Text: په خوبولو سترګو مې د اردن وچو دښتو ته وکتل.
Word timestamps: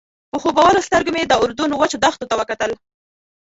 په 0.31 0.37
خوبولو 0.43 0.85
سترګو 0.87 1.11
مې 1.15 1.23
د 1.25 1.33
اردن 1.43 1.69
وچو 1.75 1.97
دښتو 2.03 2.29
ته 2.29 2.35
وکتل. 2.39 2.71